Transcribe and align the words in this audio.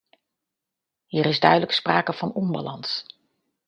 Hier 1.07 1.25
is 1.25 1.39
duidelijk 1.39 1.71
sprake 1.71 2.13
van 2.13 2.33
onbalans. 2.33 3.05